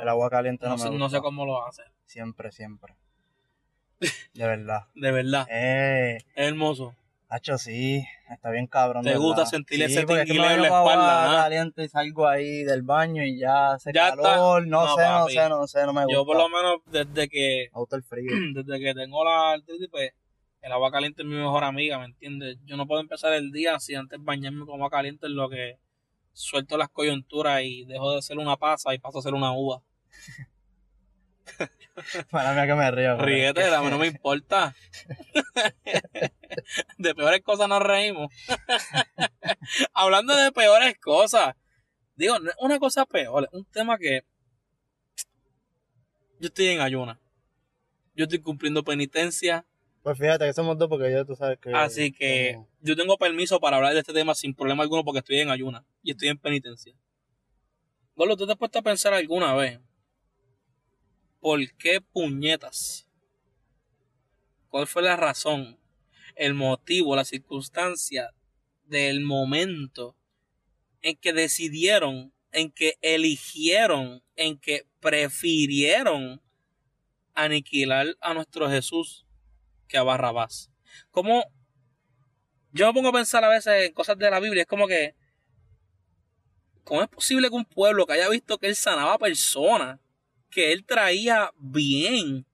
El 0.00 0.08
agua 0.08 0.30
caliente 0.30 0.66
no, 0.66 0.70
no, 0.70 0.76
me 0.76 0.82
sé, 0.82 0.88
gusta. 0.88 0.98
no 0.98 1.10
sé 1.10 1.20
cómo 1.20 1.44
lo 1.44 1.66
hace. 1.66 1.82
Siempre, 2.06 2.52
siempre. 2.52 2.94
De 4.34 4.46
verdad. 4.46 4.82
De 4.94 5.12
verdad. 5.12 5.46
Eh, 5.50 6.16
Es 6.34 6.46
hermoso. 6.48 6.94
Hacho, 7.28 7.56
sí, 7.56 8.04
está 8.30 8.50
bien 8.50 8.66
cabrón. 8.66 9.04
¿Te 9.04 9.16
gusta 9.16 9.42
verdad. 9.42 9.50
sentir 9.50 9.78
Sí, 9.78 9.84
ese 9.84 10.00
es 10.00 10.06
me 10.06 10.20
en 10.20 10.36
la 10.36 10.52
espalda, 10.52 11.32
¿ah? 11.32 11.42
caliente 11.44 11.84
y 11.84 11.88
salgo 11.88 12.28
ahí 12.28 12.62
del 12.62 12.82
baño 12.82 13.24
y 13.24 13.38
ya 13.38 13.72
hace 13.72 13.90
Ya 13.94 14.10
calor. 14.10 14.66
No, 14.66 14.84
No, 14.84 14.96
sé, 14.96 15.02
no 15.08 15.28
sé, 15.28 15.48
no 15.48 15.66
sé, 15.66 15.86
no 15.86 15.94
me 15.94 16.04
gusta. 16.04 16.12
Yo 16.12 16.26
por 16.26 16.36
lo 16.36 16.50
menos 16.50 16.80
desde 16.84 17.30
que 17.30 17.70
Me 17.72 17.78
gusta 17.78 17.96
el 17.96 18.02
frío. 18.02 18.26
desde 18.54 18.78
que 18.78 18.94
tengo 18.94 19.24
la 19.24 19.52
artritis, 19.52 19.88
pues 19.90 20.12
el 20.60 20.72
agua 20.72 20.92
caliente 20.92 21.22
es 21.22 21.28
mi 21.28 21.34
mejor 21.36 21.64
amiga, 21.64 21.98
¿me 21.98 22.04
entiendes? 22.04 22.58
Yo 22.66 22.76
no 22.76 22.86
puedo 22.86 23.00
empezar 23.00 23.32
el 23.32 23.50
día 23.50 23.80
si 23.80 23.94
antes 23.94 24.22
bañarme 24.22 24.66
con 24.66 24.74
agua 24.74 24.90
caliente 24.90 25.24
en 25.26 25.34
lo 25.34 25.48
que 25.48 25.78
suelto 26.34 26.76
las 26.76 26.90
coyunturas 26.90 27.62
y 27.62 27.86
dejo 27.86 28.14
de 28.14 28.20
ser 28.20 28.36
una 28.36 28.58
pasa 28.58 28.92
y 28.92 28.98
paso 28.98 29.20
a 29.20 29.22
ser 29.22 29.32
una 29.32 29.52
uva. 29.52 29.80
Para 32.30 32.54
mí 32.54 32.66
que 32.66 32.74
me 32.74 32.90
río. 32.90 33.18
Ríete, 33.18 33.60
es 33.62 33.68
que- 33.68 33.74
a 33.74 33.82
mí 33.82 33.90
no 33.90 33.98
me 33.98 34.06
importa. 34.14 34.74
de 36.98 37.14
peores 37.14 37.42
cosas 37.42 37.68
nos 37.68 37.82
reímos. 37.82 38.32
Hablando 39.92 40.34
de 40.36 40.52
peores 40.52 40.98
cosas, 40.98 41.54
digo, 42.16 42.36
una 42.60 42.78
cosa 42.78 43.04
peor, 43.06 43.48
un 43.52 43.64
tema 43.66 43.98
que 43.98 44.24
yo 46.40 46.48
estoy 46.48 46.68
en 46.68 46.80
ayuna. 46.80 47.20
Yo 48.14 48.24
estoy 48.24 48.40
cumpliendo 48.40 48.82
penitencia. 48.82 49.64
Pues 50.02 50.18
fíjate 50.18 50.44
que 50.46 50.52
somos 50.52 50.76
dos 50.76 50.88
porque 50.88 51.12
yo 51.12 51.24
tú 51.24 51.36
sabes 51.36 51.58
que... 51.58 51.72
Así 51.72 52.12
que 52.12 52.52
como- 52.54 52.68
yo 52.80 52.96
tengo 52.96 53.16
permiso 53.16 53.60
para 53.60 53.76
hablar 53.76 53.92
de 53.94 54.00
este 54.00 54.12
tema 54.12 54.34
sin 54.34 54.54
problema 54.54 54.82
alguno 54.82 55.04
porque 55.04 55.20
estoy 55.20 55.38
en 55.40 55.50
ayuna 55.50 55.84
y 56.02 56.10
estoy 56.10 56.28
en 56.28 56.38
penitencia. 56.38 56.92
Golo, 58.16 58.36
¿tú 58.36 58.44
te 58.46 58.52
has 58.52 58.58
puesto 58.58 58.80
a 58.80 58.82
pensar 58.82 59.14
alguna 59.14 59.54
vez 59.54 59.78
por 61.42 61.58
qué 61.72 62.00
puñetas? 62.00 63.08
¿Cuál 64.68 64.86
fue 64.86 65.02
la 65.02 65.16
razón, 65.16 65.76
el 66.36 66.54
motivo, 66.54 67.16
la 67.16 67.24
circunstancia 67.24 68.32
del 68.84 69.22
momento 69.22 70.16
en 71.02 71.16
que 71.16 71.32
decidieron, 71.32 72.32
en 72.52 72.70
que 72.70 72.96
eligieron, 73.02 74.22
en 74.36 74.56
que 74.56 74.86
prefirieron 75.00 76.40
aniquilar 77.34 78.16
a 78.20 78.34
nuestro 78.34 78.70
Jesús 78.70 79.26
que 79.88 79.98
a 79.98 80.04
Barrabás? 80.04 80.70
¿Cómo 81.10 81.42
yo 82.70 82.86
me 82.86 82.94
pongo 82.94 83.08
a 83.08 83.12
pensar 83.12 83.44
a 83.44 83.48
veces 83.48 83.88
en 83.88 83.92
cosas 83.92 84.16
de 84.16 84.30
la 84.30 84.38
Biblia, 84.38 84.62
es 84.62 84.68
como 84.68 84.86
que, 84.86 85.16
¿cómo 86.84 87.02
es 87.02 87.08
posible 87.08 87.48
que 87.48 87.56
un 87.56 87.64
pueblo 87.64 88.06
que 88.06 88.12
haya 88.12 88.28
visto 88.28 88.58
que 88.58 88.68
él 88.68 88.76
sanaba 88.76 89.18
personas, 89.18 89.98
que 90.52 90.72
él 90.72 90.84
traía 90.84 91.50
bien, 91.58 92.46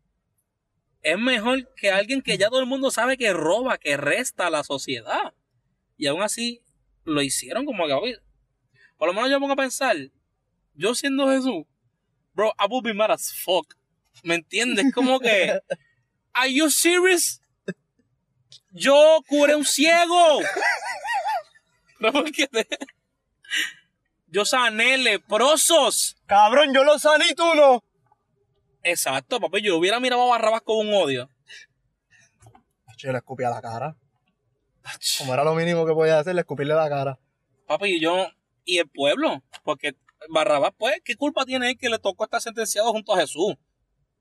es 1.02 1.18
mejor 1.18 1.72
que 1.74 1.90
alguien 1.90 2.22
que 2.22 2.38
ya 2.38 2.48
todo 2.48 2.60
el 2.60 2.66
mundo 2.66 2.90
sabe 2.90 3.16
que 3.18 3.32
roba, 3.32 3.76
que 3.78 3.96
resta 3.96 4.46
a 4.46 4.50
la 4.50 4.64
sociedad? 4.64 5.34
Y 5.96 6.06
aún 6.06 6.22
así 6.22 6.62
lo 7.04 7.20
hicieron 7.22 7.66
como 7.66 7.86
que, 7.86 7.92
oye, 7.92 8.18
por 8.96 9.08
lo 9.08 9.14
menos 9.14 9.28
yo 9.30 9.36
me 9.36 9.40
pongo 9.44 9.52
a 9.54 9.56
pensar, 9.64 9.96
yo 10.74 10.94
siendo 10.94 11.28
Jesús, 11.28 11.64
bro, 12.34 12.52
I 12.58 12.66
would 12.70 12.84
be 12.84 12.94
mad 12.94 13.10
as 13.10 13.32
fuck. 13.34 13.74
¿Me 14.22 14.36
entiendes? 14.36 14.92
Como 14.94 15.18
que, 15.20 15.60
¿are 16.32 16.52
you 16.52 16.70
serious? 16.70 17.40
Yo 18.70 19.20
curé 19.28 19.54
un 19.56 19.64
ciego. 19.64 20.40
No, 22.00 22.12
porque 22.12 22.46
te- 22.46 22.68
Yo 24.28 24.44
sané 24.44 24.98
leprosos. 24.98 26.16
Cabrón, 26.26 26.74
yo 26.74 26.84
lo 26.84 26.98
sané 26.98 27.28
y 27.30 27.34
tú 27.34 27.54
no. 27.54 27.82
Exacto, 28.82 29.40
papi. 29.40 29.62
Yo 29.62 29.76
hubiera 29.76 30.00
mirado 30.00 30.22
a 30.22 30.38
Barrabás 30.38 30.62
con 30.62 30.86
un 30.86 30.94
odio. 30.94 31.28
Yo 32.96 33.12
le 33.12 33.18
escupí 33.18 33.44
a 33.44 33.50
la 33.50 33.60
cara. 33.60 33.96
Como 35.18 35.34
era 35.34 35.44
lo 35.44 35.54
mínimo 35.54 35.86
que 35.86 35.92
podía 35.92 36.18
hacer, 36.18 36.34
le 36.34 36.40
escupirle 36.40 36.74
la 36.74 36.88
cara. 36.88 37.18
Papi, 37.66 38.00
yo. 38.00 38.28
Y 38.64 38.78
el 38.78 38.88
pueblo. 38.88 39.42
Porque 39.62 39.96
Barrabás, 40.30 40.72
pues, 40.76 41.00
¿qué 41.04 41.16
culpa 41.16 41.44
tiene 41.44 41.70
él 41.70 41.78
que 41.78 41.88
le 41.88 41.98
tocó 41.98 42.24
estar 42.24 42.40
sentenciado 42.40 42.90
junto 42.92 43.14
a 43.14 43.20
Jesús? 43.20 43.54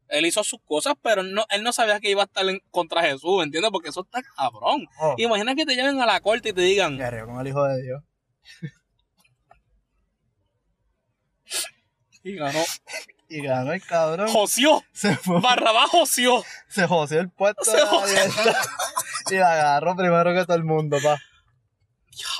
Él 0.09 0.25
hizo 0.25 0.43
sus 0.43 0.61
cosas, 0.63 0.93
pero 1.01 1.23
no, 1.23 1.45
él 1.49 1.63
no 1.63 1.73
sabía 1.73 1.99
que 1.99 2.09
iba 2.09 2.21
a 2.21 2.25
estar 2.25 2.47
en 2.47 2.61
contra 2.71 3.01
Jesús, 3.01 3.43
¿entiendes? 3.43 3.71
Porque 3.71 3.89
eso 3.89 4.05
está 4.05 4.21
cabrón. 4.35 4.85
Oh, 4.99 5.15
Imagina 5.17 5.53
que 5.53 5.65
te 5.65 5.75
lleven 5.75 6.01
a 6.01 6.05
la 6.05 6.21
corte 6.21 6.49
y 6.49 6.53
te 6.53 6.61
digan, 6.61 6.97
guerrero 6.97 7.27
con 7.27 7.41
el 7.41 7.47
hijo 7.47 7.63
de 7.63 7.81
Dios. 7.81 8.03
y 12.23 12.35
ganó, 12.35 12.63
Y 13.29 13.41
ganó 13.41 13.73
el 13.73 13.83
cabrón. 13.85 14.29
joció, 14.29 14.83
Se 14.93 15.15
fue. 15.17 15.41
Barrabás 15.41 15.89
joció. 15.89 16.43
Se 16.69 16.87
joseó 16.87 17.19
el 17.19 17.29
puesto 17.29 17.63
Se 17.65 17.71
de 17.71 17.79
la 17.83 17.87
joseó. 17.87 18.25
dieta. 18.25 18.61
Y 19.29 19.35
la 19.35 19.53
agarró 19.53 19.95
primero 19.95 20.33
que 20.33 20.45
todo 20.45 20.55
el 20.55 20.63
mundo, 20.63 20.97
pa. 21.03 21.17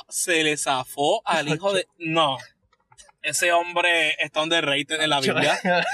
se 0.08 0.42
le 0.42 0.56
zafó 0.56 1.20
al 1.26 1.48
hijo 1.48 1.74
de. 1.74 1.86
No. 1.98 2.38
Ese 3.20 3.52
hombre 3.52 4.16
está 4.22 4.40
underrated 4.42 5.02
en 5.02 5.10
la 5.10 5.20
Biblia. 5.20 5.60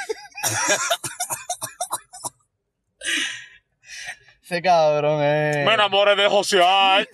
Ese 4.43 4.61
cabrón 4.63 5.21
eh. 5.23 5.65
enamoré 5.73 6.17
de 6.17 6.29
José. 6.29 6.59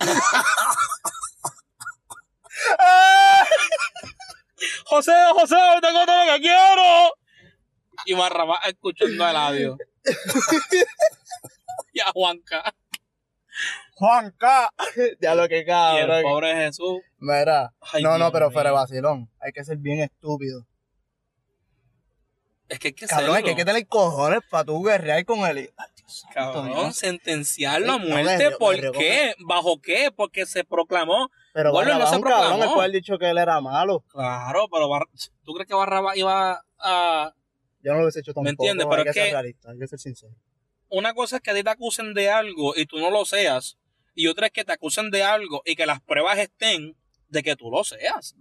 José, 4.85 5.11
José, 5.33 5.55
tengo 5.81 6.05
todo 6.05 6.25
lo 6.25 6.33
que 6.33 6.41
quiero. 6.41 7.13
Y 8.05 8.13
Barrabás 8.13 8.59
escuchando 8.67 9.27
el 9.27 9.35
audio. 9.35 9.77
y 11.93 11.99
a 11.99 12.11
Juanca. 12.13 12.73
Juanca. 13.95 14.71
ya 15.21 15.35
lo 15.35 15.47
que 15.47 15.57
Y 15.57 15.59
el 15.61 15.65
cabrón. 15.67 16.23
pobre 16.23 16.55
Jesús. 16.55 16.99
Mira. 17.19 17.73
Ay, 17.93 18.01
no, 18.03 18.17
no, 18.17 18.31
pero 18.31 18.47
mío. 18.47 18.53
fuera 18.53 18.69
de 18.71 18.75
vacilón. 18.75 19.29
Hay 19.39 19.51
que 19.51 19.63
ser 19.63 19.77
bien 19.77 19.99
estúpido. 20.01 20.65
Es 22.69 22.79
que 22.79 22.87
hay 22.89 22.93
que 22.93 23.05
Cabrón, 23.05 23.35
hay 23.35 23.43
que, 23.43 23.49
serlo. 23.49 23.49
hay 23.49 23.55
que 23.57 23.65
tener 23.65 23.87
cojones 23.87 24.39
para 24.49 24.63
tú 24.63 24.81
guerrear 24.81 25.25
con 25.25 25.39
él. 25.39 25.71
Ay, 25.75 25.87
Dios 25.97 26.25
Cabrón, 26.33 26.67
Dios. 26.69 26.95
sentenciarlo 26.95 27.91
a 27.93 27.97
no, 27.97 28.07
muerte. 28.07 28.51
¿Por 28.57 28.91
qué? 28.93 29.35
¿Bajo 29.39 29.81
qué? 29.81 30.09
Porque 30.15 30.45
se 30.45 30.63
proclamó 30.63 31.29
Pero 31.53 31.71
Bueno, 31.73 31.99
no 31.99 32.07
se 32.07 32.15
un 32.15 32.21
cabrón, 32.21 32.39
proclamó. 32.43 32.63
el 32.63 32.69
cual 32.71 32.91
dicho 32.93 33.17
que 33.19 33.29
él 33.29 33.37
era 33.37 33.59
malo. 33.59 34.05
Claro, 34.07 34.69
pero 34.71 34.87
Bar- 34.87 35.07
¿tú 35.43 35.53
crees 35.53 35.67
que 35.67 35.75
Barrabás 35.75 36.15
iba 36.15 36.63
a... 36.79 37.33
Yo 37.83 37.91
no 37.93 37.97
lo 37.99 38.03
hubiese 38.05 38.19
hecho 38.19 38.33
tampoco. 38.33 38.49
entiendes? 38.49 38.85
Hay 38.85 38.89
Pero 38.91 39.03
que 39.03 39.09
es 39.09 39.15
ser 39.15 39.25
que- 39.25 39.31
realista, 39.31 39.71
hay 39.71 39.79
que 39.79 39.87
ser 39.87 39.99
sincero. 39.99 40.33
Una 40.89 41.13
cosa 41.13 41.37
es 41.37 41.41
que 41.41 41.51
a 41.51 41.53
ti 41.55 41.63
te 41.63 41.69
acusen 41.69 42.13
de 42.13 42.29
algo 42.29 42.73
y 42.75 42.85
tú 42.85 42.99
no 42.99 43.09
lo 43.11 43.23
seas, 43.25 43.77
y 44.13 44.27
otra 44.27 44.47
es 44.47 44.51
que 44.51 44.65
te 44.65 44.73
acusen 44.73 45.09
de 45.09 45.23
algo 45.23 45.61
y 45.65 45.75
que 45.75 45.85
las 45.85 46.01
pruebas 46.01 46.37
estén 46.37 46.95
de 47.29 47.43
que 47.43 47.55
tú 47.55 47.71
lo 47.71 47.83
seas. 47.83 48.35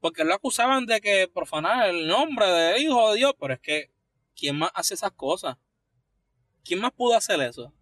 Porque 0.00 0.24
lo 0.24 0.34
acusaban 0.34 0.84
de 0.86 1.00
que 1.00 1.28
profanar 1.32 1.88
el 1.88 2.06
nombre 2.06 2.46
del 2.46 2.82
Hijo 2.82 3.10
de 3.12 3.16
Dios, 3.18 3.32
pero 3.40 3.54
es 3.54 3.60
que, 3.60 3.90
¿quién 4.36 4.58
más 4.58 4.70
hace 4.74 4.94
esas 4.94 5.12
cosas? 5.12 5.56
¿Quién 6.64 6.80
más 6.80 6.92
pudo 6.92 7.14
hacer 7.16 7.40
eso? 7.40 7.72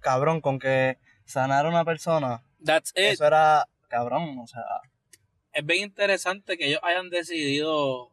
Cabrón, 0.00 0.40
con 0.40 0.58
que 0.58 0.98
sanar 1.24 1.66
a 1.66 1.68
una 1.68 1.84
persona, 1.84 2.42
That's 2.64 2.90
it. 2.90 3.12
eso 3.12 3.26
era 3.26 3.68
cabrón, 3.88 4.38
o 4.38 4.46
sea, 4.46 4.62
Es 5.52 5.64
bien 5.64 5.84
interesante 5.84 6.56
que 6.58 6.68
ellos 6.68 6.80
hayan 6.82 7.08
decidido 7.10 8.10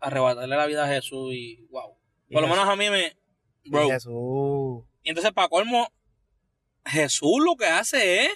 arrebatarle 0.00 0.56
la 0.56 0.66
vida 0.66 0.84
a 0.84 0.88
Jesús 0.88 1.32
y 1.34 1.66
wow. 1.70 1.96
Y 2.28 2.34
Por 2.34 2.42
lo 2.42 2.48
menos 2.48 2.68
a 2.68 2.76
mí 2.76 2.90
me... 2.90 3.16
y 3.62 3.70
Bro. 3.70 3.88
Jesús. 3.88 4.84
Y 5.02 5.10
entonces, 5.10 5.32
para 5.32 5.48
colmo, 5.48 5.88
Jesús 6.84 7.42
lo 7.44 7.56
que 7.56 7.66
hace 7.66 8.26
es... 8.26 8.32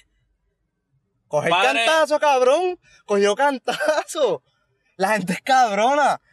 Coger 1.28 1.50
Padre- 1.50 1.84
cantazo, 1.84 2.18
cabrón. 2.18 2.78
Cogió 3.04 3.34
cantazo. 3.34 4.42
La 4.96 5.10
gente 5.12 5.32
es 5.34 5.42
cabrona. 5.42 6.20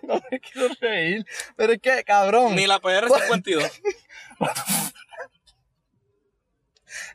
No 0.00 0.22
me 0.30 0.40
quiero 0.40 0.72
reír. 0.80 1.26
Pero 1.56 1.72
es 1.74 1.80
que, 1.80 2.02
cabrón. 2.04 2.54
Ni 2.54 2.66
la 2.66 2.80
PR52. 2.80 3.70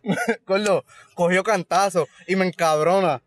Gordo, 0.45 0.85
cogió 1.15 1.43
cantazo 1.43 2.07
y 2.27 2.35
me 2.35 2.45
encabrona. 2.45 3.23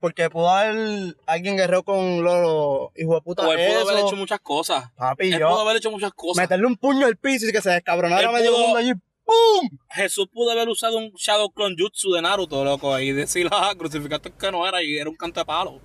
Porque 0.00 0.30
pudo 0.30 0.48
haber 0.48 1.14
alguien 1.26 1.56
guerrero 1.56 1.82
con 1.82 2.24
los 2.24 2.88
hijos 2.96 3.16
de 3.16 3.20
puta. 3.20 3.46
o 3.46 3.52
él 3.52 3.68
pudo 3.70 3.90
haber 3.90 4.04
hecho 4.04 4.16
muchas 4.16 4.40
cosas. 4.40 4.90
Papi, 4.96 5.26
Él 5.32 5.38
yo. 5.40 5.48
pudo 5.50 5.60
haber 5.60 5.76
hecho 5.76 5.90
muchas 5.90 6.12
cosas. 6.14 6.42
Meterle 6.42 6.66
un 6.66 6.76
puño 6.76 7.06
al 7.06 7.16
piso 7.16 7.46
y 7.46 7.52
que 7.52 7.60
se 7.60 7.70
descabronara 7.70 8.32
medio 8.32 8.56
mundo 8.56 8.78
allí. 8.78 8.92
¡Pum! 9.24 9.78
Jesús 9.90 10.26
pudo 10.32 10.50
haber 10.50 10.68
usado 10.68 10.96
un 10.96 11.12
Shadow 11.12 11.50
Clone 11.52 11.76
Jutsu 11.78 12.12
de 12.12 12.22
Naruto, 12.22 12.64
loco, 12.64 12.98
y 12.98 13.12
decir, 13.12 13.46
ah, 13.52 13.72
crucificaste 13.78 14.32
que 14.32 14.50
no 14.50 14.66
era 14.66 14.82
y 14.82 14.96
era 14.96 15.08
un 15.08 15.16
cantapalo. 15.16 15.80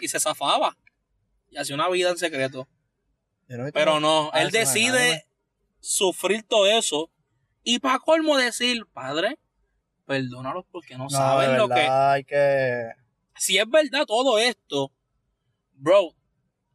Y 0.00 0.08
se 0.08 0.18
zafaba. 0.20 0.76
Y 1.50 1.56
hacía 1.56 1.76
una 1.76 1.88
vida 1.88 2.10
en 2.10 2.18
secreto. 2.18 2.68
Pero 3.72 4.00
no, 4.00 4.30
Ah, 4.34 4.42
él 4.42 4.50
decide 4.50 5.24
sufrir 5.80 6.42
todo 6.42 6.66
eso. 6.66 7.10
Y 7.62 7.78
para 7.78 7.98
colmo 8.00 8.36
decir, 8.36 8.84
padre, 8.92 9.38
perdónalos 10.06 10.64
porque 10.70 10.96
no, 10.98 11.04
No, 11.04 11.10
saben 11.10 11.56
lo 11.56 11.68
que. 11.68 11.80
hay 11.80 12.24
que. 12.24 12.90
Si 13.38 13.58
es 13.58 13.68
verdad 13.68 14.04
todo 14.06 14.38
esto, 14.38 14.92
bro, 15.74 16.14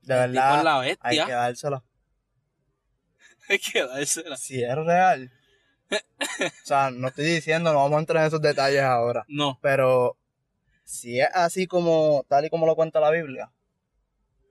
De 0.01 0.15
verdad, 0.15 0.63
la 0.63 0.79
hay 0.79 0.95
que 1.25 1.31
dársela. 1.31 1.83
Hay 3.49 3.59
que 3.59 3.85
dársela. 3.85 4.37
Si 4.37 4.63
es 4.63 4.75
real. 4.75 5.29
o 5.91 6.65
sea, 6.65 6.91
no 6.91 7.09
estoy 7.09 7.25
diciendo, 7.25 7.73
no 7.73 7.79
vamos 7.79 7.97
a 7.97 7.99
entrar 7.99 8.23
en 8.23 8.27
esos 8.27 8.41
detalles 8.41 8.81
ahora. 8.81 9.25
No, 9.27 9.59
Pero 9.61 10.17
si 10.85 11.19
es 11.19 11.27
así 11.33 11.67
como, 11.67 12.25
tal 12.29 12.45
y 12.45 12.49
como 12.49 12.65
lo 12.65 12.75
cuenta 12.75 13.01
la 13.01 13.11
Biblia, 13.11 13.51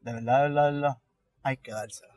de 0.03 0.13
verdad, 0.13 0.43
de 0.43 0.49
verdad, 0.49 0.67
de 0.67 0.73
verdad, 0.73 0.97
hay 1.43 1.57
que 1.57 1.73
dársela. 1.73 2.15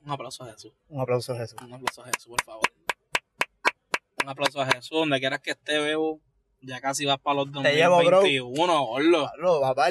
un 0.00 0.12
aplauso 0.12 0.44
a 0.44 0.52
Jesús. 0.52 0.72
Un 0.88 1.00
aplauso 1.00 1.32
a 1.32 1.36
Jesús. 1.38 1.60
Un 1.60 1.74
aplauso 1.74 2.02
a 2.02 2.06
Jesús, 2.06 2.26
por 2.26 2.42
favor. 2.44 2.72
Un 4.22 4.28
aplauso 4.28 4.60
a 4.60 4.66
Jesús, 4.66 4.90
donde 4.90 5.18
quieras 5.18 5.40
que 5.40 5.50
esté, 5.50 5.78
Bebo. 5.78 6.20
Ya 6.62 6.80
casi 6.80 7.04
vas 7.04 7.18
para 7.18 7.36
los 7.36 7.52
Te 7.52 7.74
llevo, 7.74 7.98
bro. 7.98 8.20
2021, 8.20 8.86
gordo. 8.86 9.26
Pablo, 9.26 9.60
papá, 9.60 9.88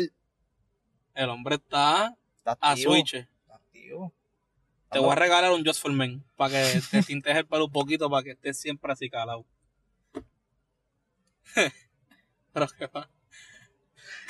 El 1.14 1.30
hombre 1.30 1.56
está 1.56 2.18
está 2.38 2.58
a 2.60 2.76
switch. 2.76 3.16
Está 3.16 3.56
activo. 3.56 4.14
Te 4.90 5.00
voy 5.00 5.12
a 5.12 5.16
regalar 5.16 5.52
un 5.52 5.66
Just 5.66 5.82
for 5.82 5.92
Men 5.92 6.24
para 6.36 6.52
que 6.52 6.82
te 6.92 7.04
tintes 7.04 7.36
el 7.36 7.46
pelo 7.46 7.66
un 7.66 7.72
poquito 7.72 8.10
para 8.10 8.24
que 8.24 8.32
estés 8.32 8.60
siempre 8.60 8.92
así 8.92 9.10
calado. 9.10 9.46
Pero 12.54 12.68
qué 12.78 12.88
va. 12.88 13.10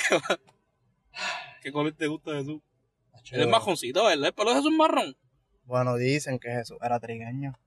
¿Qué 0.08 0.16
va? 0.16 0.40
¿Qué 1.62 1.72
color 1.72 1.94
te 1.94 2.08
gusta 2.08 2.32
Jesús? 2.34 2.62
Él 3.32 3.42
es 3.42 3.48
majoncito, 3.48 4.06
¿verdad? 4.06 4.28
El 4.28 4.34
pelo 4.34 4.50
de 4.50 4.56
Jesús 4.58 4.72
es 4.72 4.78
marrón. 4.78 5.16
Bueno, 5.64 5.96
dicen 5.96 6.40
que 6.40 6.50
Jesús 6.50 6.78
era 6.82 7.00
trigueño. 7.00 7.58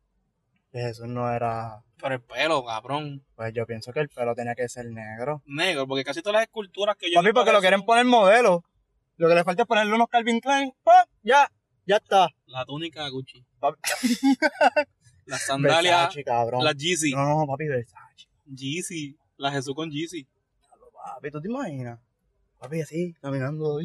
Jesús 0.81 1.07
no 1.07 1.31
era. 1.33 1.83
Pero 2.01 2.15
el 2.15 2.23
pelo, 2.23 2.65
cabrón. 2.65 3.25
Pues 3.35 3.53
yo 3.55 3.67
pienso 3.67 3.93
que 3.93 4.01
el 4.01 4.09
pelo 4.09 4.35
tenía 4.35 4.55
que 4.55 4.69
ser 4.69 4.87
negro. 4.87 5.43
Negro, 5.47 5.87
porque 5.87 6.05
casi 6.05 6.23
todas 6.23 6.35
las 6.35 6.43
esculturas 6.45 6.97
que 6.97 7.11
yo. 7.11 7.21
Papi, 7.21 7.33
porque 7.33 7.53
lo 7.53 7.61
quieren 7.61 7.85
poner 7.85 8.05
modelo. 8.05 8.65
Lo 9.17 9.29
que 9.29 9.35
le 9.35 9.45
falta 9.45 9.63
es 9.63 9.69
ponerle 9.69 9.95
unos 9.95 10.09
Calvin 10.09 10.41
Klein. 10.41 10.73
¡pam! 10.83 11.07
Ya, 11.23 11.51
ya 11.87 11.97
está. 11.97 12.29
La 12.47 12.65
túnica 12.65 13.09
Gucci. 13.09 13.45
Papi. 13.59 13.79
Las 15.27 15.43
sandalias. 15.43 15.97
Versace, 15.97 16.25
cabrón. 16.25 16.65
La 16.65 16.73
Yeezy. 16.73 17.13
No, 17.13 17.25
no, 17.25 17.47
papi, 17.47 17.67
Versace. 17.67 18.29
Yeezy. 18.45 19.17
La 19.37 19.51
Jesús 19.51 19.75
con 19.75 19.91
Yeezy. 19.91 20.27
Papi, 20.93 21.31
¿tú 21.31 21.41
te 21.41 21.49
imaginas? 21.49 22.01
Papi, 22.59 22.81
así, 22.81 23.15
caminando. 23.21 23.79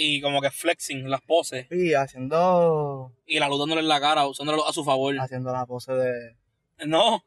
Y 0.00 0.20
como 0.20 0.40
que 0.40 0.50
flexing 0.52 1.10
las 1.10 1.20
poses. 1.22 1.64
papi, 1.64 1.92
haciendo, 1.92 3.10
Y 3.26 3.40
la 3.40 3.48
luz 3.48 3.58
dándole 3.58 3.80
en 3.80 3.88
la 3.88 4.00
cara, 4.00 4.28
usándolo 4.28 4.64
a 4.66 4.72
su 4.72 4.84
favor. 4.84 5.18
haciendo 5.18 5.52
la 5.52 5.66
pose 5.66 5.92
de... 5.92 6.36
No. 6.86 7.24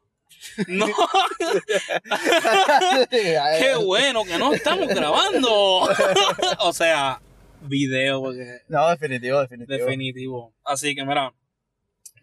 No. 0.68 0.88
Qué 3.10 3.76
bueno 3.86 4.24
que 4.24 4.38
no 4.38 4.54
estamos 4.54 4.88
grabando. 4.88 5.52
o 6.60 6.72
sea, 6.74 7.22
video, 7.62 8.22
porque 8.22 8.60
No, 8.70 8.90
definitivo, 8.90 9.42
definitivo. 9.42 9.78
definitivo. 9.78 10.54
Así 10.64 10.96
que 10.96 11.04
mira, 11.04 11.34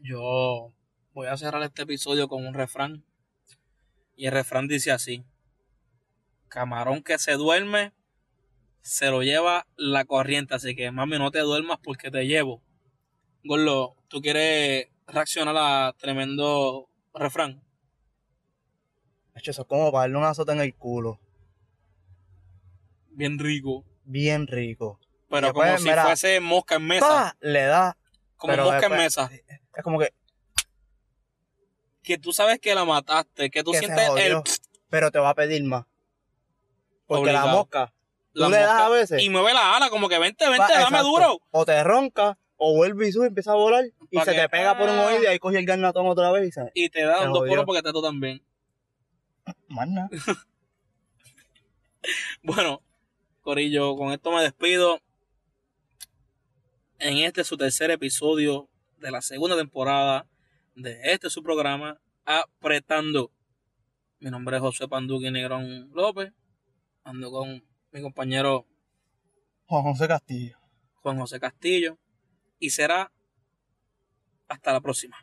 yo 0.01 0.73
voy 1.13 1.27
a 1.27 1.37
cerrar 1.37 1.63
este 1.63 1.83
episodio 1.83 2.27
con 2.29 2.47
un 2.47 2.55
refrán. 2.55 3.05
Y 4.17 4.27
el 4.27 4.33
refrán 4.33 4.67
dice 4.67 4.93
así. 4.93 5.23
Camarón 6.49 7.03
que 7.03 7.19
se 7.19 7.33
duerme, 7.33 7.93
se 8.89 9.11
lo 9.11 9.23
lleva 9.23 9.67
la 9.77 10.05
corriente. 10.07 10.55
Así 10.55 10.75
que 10.75 10.91
mami, 10.91 11.19
no 11.19 11.31
te 11.31 11.41
duermas 11.41 11.79
porque 11.83 12.11
te 12.11 12.27
llevo. 12.27 12.63
Gorlo, 13.45 13.97
¿tú 14.09 14.23
quieres 14.23 14.89
reaccionar 15.07 15.55
a 15.59 15.95
tremendo 15.99 16.89
refrán? 17.15 17.63
Hecho, 19.35 19.51
eso 19.51 19.63
es 19.63 19.69
como 19.69 19.93
para 19.93 20.03
darle 20.03 20.17
una 20.17 20.31
azota 20.31 20.53
en 20.53 20.61
el 20.61 20.75
culo. 20.75 21.21
Bien 23.11 23.39
rico. 23.39 23.85
Bien 24.05 24.47
rico. 24.47 24.99
Pero 25.29 25.53
como 25.53 25.77
si 25.77 25.85
mira, 25.85 26.05
fuese 26.05 26.41
mosca 26.41 26.77
en 26.77 26.87
mesa. 26.87 27.07
¡Pa! 27.07 27.37
Le 27.41 27.65
da. 27.65 27.97
Como 28.37 28.57
mosca 28.57 28.87
en 28.87 28.93
mesa. 28.93 29.31
Es 29.77 29.85
como 29.85 29.99
que, 29.99 30.15
Que 32.03 32.17
tú 32.17 32.33
sabes 32.33 32.59
que 32.59 32.75
la 32.75 32.87
mataste. 32.87 33.51
Que 33.51 33.63
tú 33.63 33.73
que 33.73 33.81
sientes 33.81 34.09
el. 34.17 34.43
Pero 34.89 35.11
te 35.11 35.19
va 35.19 35.31
a 35.31 35.35
pedir 35.35 35.63
más. 35.65 35.85
Porque 37.07 37.33
la 37.33 37.47
mosca, 37.47 37.93
tú 38.39 38.51
le 38.51 38.59
das 38.59 38.81
a 38.83 38.89
veces. 38.89 39.23
Y 39.23 39.31
mueve 39.31 39.55
la 39.55 39.77
ala, 39.77 39.91
como 39.91 40.09
que 40.09 40.19
vente, 40.19 40.45
vente, 40.49 40.61
va- 40.61 40.69
dame 40.69 40.99
exacto. 40.99 41.09
duro. 41.09 41.41
O 41.51 41.65
te 41.65 41.83
ronca, 41.85 42.39
o 42.57 42.75
vuelve 42.75 43.09
y 43.09 43.13
sube 43.13 43.25
y 43.25 43.29
empieza 43.29 43.53
a 43.53 43.57
volar. 43.57 43.85
Y 44.11 44.19
se 44.21 44.33
que- 44.33 44.41
te 44.41 44.49
pega 44.49 44.77
por 44.79 44.89
un 44.89 44.99
ah. 44.99 45.07
oído 45.07 45.23
y 45.23 45.27
ahí 45.27 45.39
coge 45.39 45.59
el 45.59 45.67
garnatón 45.67 46.07
otra 46.07 46.31
vez 46.33 46.49
y 46.49 46.53
se... 46.53 46.71
Y 46.75 46.89
te 46.89 47.03
da 47.03 47.27
dos 47.27 47.47
poros 47.47 47.65
porque 47.65 47.83
te 47.83 47.93
tú 47.93 48.03
también. 48.03 48.43
Más 49.69 49.89
nada. 49.89 50.09
Bueno, 52.43 52.81
Corillo, 53.43 53.97
con 53.97 54.13
esto 54.13 54.31
me 54.31 54.43
despido. 54.43 55.01
En 56.99 57.19
este 57.19 57.45
su 57.45 57.57
tercer 57.57 57.91
episodio 57.91 58.69
de 58.99 59.11
la 59.11 59.21
segunda 59.21 59.57
temporada 59.57 60.27
de 60.75 60.99
este 61.13 61.31
su 61.31 61.43
programa, 61.43 62.01
Apretando. 62.25 63.31
Mi 64.21 64.31
nombre 64.31 64.57
es 64.57 64.63
José 64.63 64.89
Panduqui 64.89 65.31
Negrón 65.31 65.91
López. 65.93 66.33
Ando 67.05 67.31
con 67.31 67.65
mi 67.93 68.03
compañero 68.03 68.67
Juan 69.67 69.83
José 69.83 70.09
Castillo. 70.09 70.59
Juan 71.03 71.19
José 71.19 71.41
Castillo. 71.41 71.99
Y 72.59 72.71
será 72.71 73.13
hasta 74.49 74.73
la 74.73 74.81
próxima. 74.81 75.17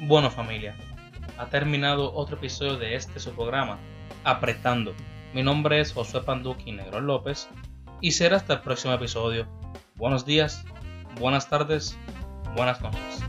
Bueno 0.00 0.30
familia, 0.30 0.76
ha 1.36 1.48
terminado 1.50 2.14
otro 2.14 2.36
episodio 2.36 2.76
de 2.76 2.94
este 2.94 3.20
su 3.20 3.32
programa, 3.32 3.78
Apretando. 4.24 4.94
Mi 5.34 5.42
nombre 5.42 5.80
es 5.80 5.92
Josué 5.92 6.22
Panduqui 6.22 6.72
Negrón 6.72 7.06
López 7.06 7.48
y 8.00 8.12
será 8.12 8.36
hasta 8.36 8.54
el 8.54 8.60
próximo 8.60 8.94
episodio. 8.94 9.46
Buenos 9.96 10.24
días, 10.24 10.64
buenas 11.18 11.48
tardes, 11.48 11.96
buenas 12.54 12.80
noches. 12.80 13.20